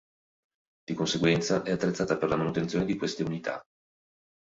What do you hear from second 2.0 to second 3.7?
per la manutenzione di queste unità.